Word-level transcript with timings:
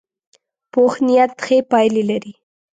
پوخ 0.71 0.93
نیت 1.07 1.31
ښې 1.45 1.57
پایلې 1.71 2.03
لري 2.09 2.33